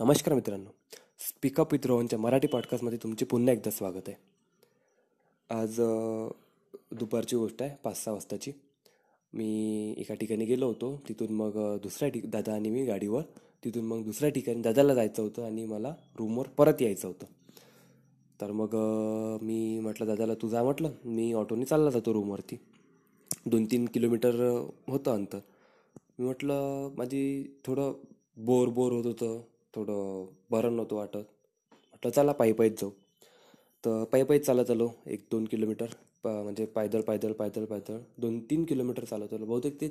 नमस्कार 0.00 0.34
मित्रांनो. 0.34 0.70
Speak up 1.18 1.72
with 1.72 1.86
रोहनच्या 1.86 2.18
मराठी 2.18 2.46
पॉडकास्टमध्ये 2.46 2.98
तुमचे 3.02 3.24
पुन्हा 3.24 3.52
एकदा 3.52 3.70
स्वागत 3.70 4.08
आहे. 4.08 4.16
आज 5.50 5.80
दुपारची 6.98 7.36
गोष्ट 7.36 7.62
आहे 7.62 7.76
पाच 7.84 8.04
सहा 8.04 8.14
वाजताची. 8.14 8.52
मी 9.32 9.94
एका 9.98 10.14
ठिकाणी 10.14 10.44
गेलो 10.44 10.66
होतो 10.66 11.02
तिथून 11.08 11.32
मग 11.32 11.58
दुसऱ्या 11.82 12.08
ठिक 12.08 12.30
दादा 12.30 12.54
आणि 12.54 12.70
मी 12.70 12.84
गाडीवर 12.84 13.22
तिथून 13.64 13.84
मग 13.84 14.02
दुसऱ्या 14.04 14.30
ठिकाणी 14.30 14.62
दादाला 14.62 14.94
जायचं 14.94 15.22
होतं 15.22 15.44
आणि 15.44 15.66
मला 15.66 15.94
रूमवर 16.18 16.48
परत 16.48 16.82
यायचं 16.82 17.08
होतं. 17.08 17.26
तर 18.40 18.52
मग 18.52 18.76
मी 19.42 19.80
म्हटलं 19.80 20.06
दादाला 20.06 20.34
तू 20.34 20.48
जा 20.48 20.62
म्हटलं. 20.62 20.90
मी 21.04 21.32
ऑटोने 21.32 21.64
चालला 21.64 21.90
जातो 21.90 22.14
रूमवरती 22.14 22.56
दोन 23.46 23.64
तीन 23.64 23.86
किलोमीटर 23.86 24.34
होतं 24.88 25.14
अंतर. 25.14 25.38
मी 26.18 26.24
म्हटलं 26.24 26.90
माझी 26.98 27.24
थोडं 27.64 27.92
बोर 28.36 28.68
बोर 28.68 28.92
होत 28.92 29.06
होतं. 29.06 29.40
थोडं 29.74 30.26
बरं 30.50 30.76
नव्हतं 30.76 30.96
वाटत. 30.96 31.16
म्हटलं 31.92 32.10
चला 32.10 32.32
पायी 32.32 32.52
पायीच 32.52 32.80
जाऊ. 32.80 32.90
तर 33.84 34.04
पायी 34.04 34.24
पायीच 34.24 34.46
चालत 34.46 34.70
आलो 34.70 34.90
एक 35.06 35.26
दोन 35.30 35.44
किलोमीटर. 35.44 35.86
प 36.24 36.28
म्हणजे 36.28 36.66
पायदळ 36.66 37.00
पायदळ 37.00 37.32
पायदळ 37.32 37.64
पायदळ. 37.64 37.98
दोन 38.18 38.38
तीन 38.50 38.64
किलोमीटर 38.64 39.04
चालत 39.04 39.32
आलो. 39.34 39.46
बहुतेक 39.46 39.80
ते 39.80 39.88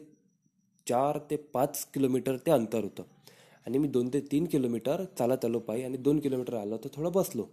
चार 0.88 1.18
ते 1.30 1.36
पाच 1.54 1.86
किलोमीटर 1.94 2.38
ते 2.38 2.52
अंतर 2.52 2.84
होतं. 2.84 3.04
आणि 3.66 3.78
मी 3.78 3.88
दोन 3.88 4.10
ते 4.14 4.20
तीन 4.22 4.46
किलोमीटर 4.46 5.04
चालत 5.18 5.46
आलो 5.46 5.60
पायी 5.60 5.84
आणि 5.84 5.98
दोन 5.98 6.20
किलोमीटर 6.20 6.54
आलो 6.54 6.78
तर 6.78 6.90
थोडं 6.96 7.12
बसलो. 7.12 7.44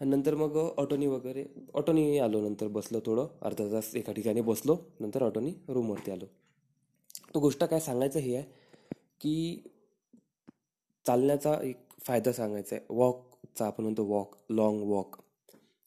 आणि 0.00 0.10
नंतर 0.10 0.34
मग 0.34 0.56
ऑटोनी 0.56 1.06
वगैरे 1.06 1.44
ऑटोनी 1.74 2.18
आलो 2.18 2.40
नंतर 2.40 2.68
बसलो 2.68 3.00
थोडं. 3.06 3.26
अर्धा 3.42 3.70
तास 3.72 3.94
एका 3.96 4.12
ठिकाणी 4.12 4.40
बसलो. 4.40 4.76
नंतर 5.00 5.22
ऑटोनी 5.22 5.52
रूमवरती 5.68 6.10
आलो. 6.10 6.26
तो 7.34 7.40
गोष्ट 7.40 7.64
काय 7.64 7.80
सांगायचं 7.80 8.20
हे 8.20 8.34
आहे 8.36 8.44
की 9.20 9.62
चालण्याचा 11.06 11.54
एक 11.62 11.76
फायदा 12.06 12.32
सांगायचा 12.32 12.74
आहे. 12.76 12.84
वॉकचा 12.90 13.66
आपण 13.66 13.84
म्हणतो 13.84 14.04
वॉक 14.06 14.34
लॉंग 14.50 14.82
वॉक 14.90 15.16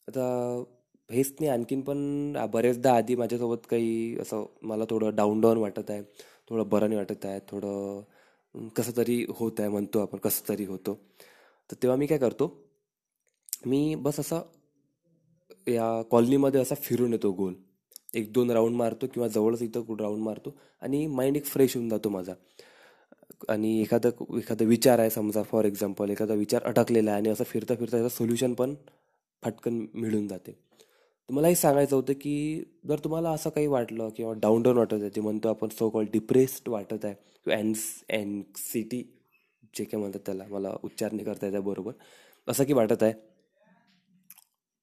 आता 0.08 0.62
हेच 1.10 1.32
नाही 1.40 1.50
आणखीन 1.52 1.80
पण 1.82 2.36
बरेचदा 2.52 2.92
आधी 2.96 3.14
माझ्यासोबत 3.16 3.66
काही 3.70 4.18
असं 4.20 4.44
मला 4.62 4.84
थोडं 4.90 5.14
डाऊन 5.16 5.40
डाऊन 5.40 5.58
वाटत 5.58 5.90
आहे 5.90 6.02
थोडं 6.50 6.68
बरं 6.68 6.88
नाही 6.88 6.98
वाटत 6.98 7.24
आहे 7.26 7.40
थोडं 7.48 8.68
कसं 8.76 8.96
तरी 8.96 9.24
होत 9.38 9.60
आहे 9.60 9.68
म्हणतो 9.68 10.00
आपण 10.00 10.18
कसं 10.18 10.48
तरी 10.48 10.64
होतो. 10.66 10.94
तर 11.70 11.76
तेव्हा 11.82 11.96
मी 11.98 12.06
काय 12.06 12.18
करतो 12.18 12.46
मी 13.66 13.94
बस 13.94 14.20
असं 14.20 14.40
या 15.68 15.90
कॉलनीमध्ये 16.10 16.60
असा 16.60 16.74
फिरून 16.74 17.12
येतो 17.12 17.30
गोल. 17.32 17.54
एक 18.14 18.32
दोन 18.32 18.50
राऊंड 18.50 18.76
मारतो 18.76 19.06
किंवा 19.14 19.28
जवळच 19.28 19.62
इथं 19.62 19.94
राऊंड 20.00 20.22
मारतो 20.22 20.54
आणि 20.82 21.06
माइंड 21.06 21.36
एक 21.36 21.44
फ्रेश 21.46 21.76
होऊन 21.76 21.88
जातो 21.88 22.08
माझा. 22.08 22.34
आणि 23.48 23.80
एखादा 23.82 24.08
एखादा 24.38 24.64
विचार 24.64 24.98
आहे 24.98 25.10
समजा 25.10 25.42
फॉर 25.42 25.64
एक्झाम्पल 25.64 26.10
एखादा 26.10 26.34
विचार 26.34 26.62
अटकलेला 26.64 27.10
आहे 27.10 27.20
आणि 27.20 27.28
असं 27.28 27.44
फिरता 27.44 27.74
फिरता 27.74 27.96
त्याचं 27.96 28.16
सोल्युशन 28.16 28.54
पण 28.54 28.74
फटकन 29.42 29.84
मिळून 29.94 30.26
जाते. 30.28 30.52
तर 30.52 31.34
मला 31.34 31.48
हे 31.48 31.54
सांगायचं 31.54 31.96
होतं 31.96 32.12
की 32.12 32.62
जर 32.88 32.98
तुम्हाला 33.04 33.30
असं 33.30 33.50
काही 33.50 33.66
वाटलं 33.66 34.08
किंवा 34.16 34.32
डाऊन 34.32 34.62
डाऊन 34.62 34.76
वाटत 34.78 34.94
आहे 34.94 35.10
जे 35.10 35.20
म्हणतो 35.20 35.48
आपण 35.48 35.68
सो 35.68 35.88
कॉल 35.90 36.06
डिप्रेस्ड 36.12 36.68
वाटत 36.68 37.04
आहे 37.04 37.14
किंवा 37.14 37.58
एन्स 37.58 37.84
एन्सिटी 38.10 39.02
जे 39.74 39.84
काय 39.84 40.00
म्हणतात 40.00 40.20
त्याला 40.26 40.44
मला 40.50 40.74
उच्चार 40.84 41.12
नाही 41.12 41.24
करता 41.24 41.46
येत 41.46 41.60
बरोबर. 41.62 41.92
असं 42.48 42.64
की 42.64 42.72
वाटत 42.72 43.02
आहे 43.02 43.12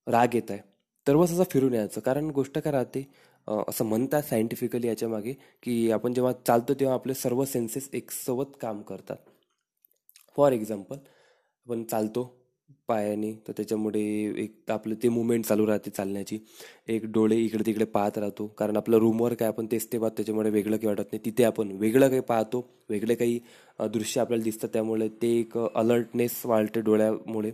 राग 0.08 0.36
येत 0.36 0.52
आहे 0.52 0.60
तर 1.08 1.16
बस 1.16 1.32
असं 1.32 1.44
फिरून 1.52 1.74
यायचं. 1.74 2.02
कारण 2.02 2.30
गोष्ट 2.32 2.58
काय 2.60 2.72
राहते 2.74 3.08
असं 3.48 3.86
म्हणतात 3.86 4.24
सायंटिफिकली 4.24 4.88
याच्या 4.88 5.10
मागे 5.10 5.34
की 5.64 5.92
आपण 5.92 6.14
जेव्हा 6.14 6.32
चालतो 6.48 6.74
तेव्हा 6.80 6.96
आपले 6.96 7.14
सर्व 7.14 7.44
सेन्सेस 7.46 7.90
एकसोबत 7.94 8.58
काम 8.62 8.82
करतात. 8.82 9.18
फॉर 10.38 10.52
एक्झाम्पल 10.52 10.96
आपण 10.96 11.84
चालतो 11.84 12.34
पायाने 12.88 13.32
तर 13.48 13.54
त्याच्यामुळे 13.58 14.02
एक 14.44 14.54
तर 14.68 14.74
आपलं 14.74 14.96
ते 15.04 15.10
मुवमेंट 15.10 15.46
चालू 15.46 15.66
राहते 15.68 15.90
चालण्याची. 15.90 16.38
एक 16.88 17.06
डोळे 17.14 17.38
इकडे 17.38 17.66
तिकडे 17.66 17.86
पाहत 17.86 18.18
राहतो 18.18 18.46
कारण 18.58 18.78
आपलं 18.78 18.98
रूमवर 18.98 19.34
काय 19.34 19.48
आपण 19.48 19.66
तेच 19.72 19.92
ते 19.94 19.98
पाहतो 20.00 20.16
त्याच्यामुळे 20.18 20.50
वेगळं 20.50 20.78
काही 20.78 20.88
वाटत 20.88 21.12
नाही. 21.12 21.20
तिथे 21.26 21.44
आपण 21.44 21.72
वेगळं 21.80 22.10
काही 22.10 22.22
पाहतो 22.22 22.66
वेगळे 22.90 23.16
काही 23.16 23.40
दृश्य 23.94 24.22
आपल्याला 24.22 24.44
दिसतं 24.44 24.68
त्यामुळे 24.74 25.08
ते 25.22 25.32
एक 25.40 25.58
अलर्टनेस 25.58 26.42
वाढते 26.46 26.82
डोळ्यामुळे. 26.82 27.52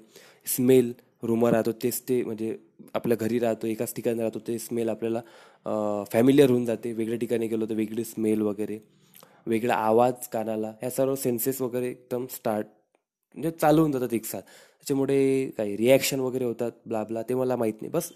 स्मेल 0.56 0.94
रूमवर 1.24 1.52
राहतो 1.52 1.72
तेच 1.84 2.02
ते 2.10 2.24
म्हणजे 2.24 2.56
आपल्या 2.94 3.18
घरी 3.20 3.40
राहतो 3.40 3.68
एकाच 3.68 3.94
ठिकाणी 3.96 4.22
राहतो 4.22 4.40
ते 4.48 4.58
स्मेल 4.60 4.90
आपल्याला 4.90 5.22
फॅमिलियर 6.12 6.50
होऊन 6.50 6.66
जाते. 6.66 6.92
वेगळ्या 6.94 7.20
ठिकाणी 7.20 7.48
गेलो 7.48 7.66
तर 7.70 7.76
वेगळी 7.76 8.04
स्मेल 8.06 8.42
वगैरे 8.42 8.80
वेगळा 9.48 9.76
आवाज 9.76 10.28
कानाला 10.34 10.68
ह्या 10.82 10.90
सर्व 10.90 11.16
सेन्सेस 11.16 11.62
वगैरे 11.62 11.90
एकदम 11.90 12.26
स्टार्ट 12.32 12.68
म्हणजे 13.36 13.52
चालू 13.52 13.82
होऊन 13.82 13.92
जातात 13.92 14.14
एकसाथ 14.14 14.42
त्याच्यामुळे 14.42 15.50
काही 15.58 15.76
रिॲक्शन 15.78 16.20
वगैरे 16.20 16.46
होतात 16.46 16.72
ब्लाबला 16.88 17.22
ते 17.30 17.34
मला 17.36 17.56
माहीत 17.56 17.82
नाही. 17.82 17.92
बस 17.92 18.12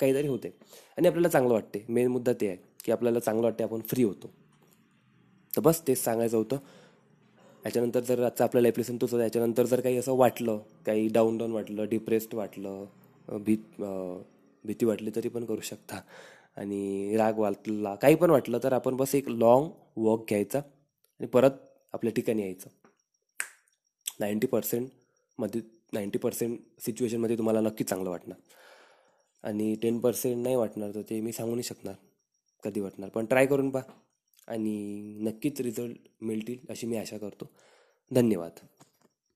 काहीतरी 0.00 0.28
होते 0.28 0.48
आणि 0.98 1.08
आपल्याला 1.08 1.28
चांगलं 1.28 1.52
वाटते 1.54 1.84
मेन 1.88 2.06
मुद्दा 2.10 2.32
ते 2.40 2.48
आहे 2.48 2.56
की 2.84 2.92
आपल्याला 2.92 3.20
चांगलं 3.20 3.44
वाटते 3.44 3.64
आपण 3.64 3.80
फ्री 3.88 4.02
होतो. 4.02 4.30
तर 5.54 5.60
बस 5.60 5.82
तेच 5.86 6.02
सांगायचं 6.04 6.36
होतं. 6.36 6.56
याच्यानंतर 7.64 8.00
जर 8.00 8.22
आजचा 8.24 8.44
आपल्याला 8.44 8.68
एपिसोड 8.68 9.00
तोच 9.00 9.12
होता. 9.12 9.22
याच्यानंतर 9.24 9.66
जर 9.66 9.80
काही 9.80 9.96
असं 9.98 10.16
वाटलं 10.16 10.58
काही 10.86 11.06
डाऊन 11.08 11.38
डाऊन 11.38 11.52
वाटलं 11.52 11.88
डिप्रेस्ड 11.90 12.34
वाटलं 12.34 12.84
भीत 13.28 13.80
भीती 14.64 14.86
वाटली 14.86 15.10
तरी 15.16 15.28
पण 15.28 15.44
करू 15.44 15.60
शकता. 15.60 16.00
आणि 16.56 17.16
राग 17.16 17.38
वाटला 17.38 17.94
काही 17.94 18.14
पण 18.14 18.30
वाटलं 18.30 18.58
तर 18.62 18.72
आपण 18.72 18.96
बस 18.96 19.14
एक 19.14 19.28
लॉंग 19.28 19.70
वॉक 19.96 20.28
घ्यायचा 20.28 20.58
आणि 20.58 21.26
परत 21.26 21.50
आपल्या 21.92 22.12
ठिकाणी 22.12 22.42
यायचं. 22.42 22.68
नाईंटी 24.20 24.46
पर्सेंटमध्ये 24.46 25.60
नाईंटी 25.92 26.18
पर्सेंट 26.18 26.58
सिच्युएशनमध्ये 26.80 27.36
तुम्हाला 27.38 27.60
नक्की 27.60 27.84
चांगलं 27.84 28.10
वाटणार. 28.10 28.38
आणि 29.44 29.74
टेन 29.82 29.98
पर्सेंट 30.00 30.42
नाही 30.42 30.56
वाटणार 30.56 30.94
तर 30.94 31.02
ते 31.10 31.20
मी 31.20 31.32
सांगू 31.32 31.54
नाही 31.54 31.62
शकणार 31.62 31.94
कधी 32.64 32.80
वाटणार. 32.80 33.08
पण 33.08 33.24
ट्राय 33.26 33.46
करून 33.46 33.70
पहा 33.70 33.92
आणि 34.48 34.74
नक्कीच 35.22 35.60
रिझल्ट 35.60 36.08
मिळतील 36.20 36.70
अशी 36.70 36.86
मी 36.86 36.96
आशा 36.96 37.18
करतो. 37.18 37.50
धन्यवाद. 38.10 38.58